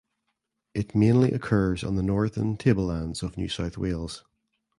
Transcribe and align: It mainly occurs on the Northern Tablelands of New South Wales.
It 0.73 0.95
mainly 0.95 1.31
occurs 1.31 1.83
on 1.83 1.95
the 1.95 2.01
Northern 2.01 2.57
Tablelands 2.57 3.21
of 3.21 3.37
New 3.37 3.47
South 3.47 3.77
Wales. 3.77 4.23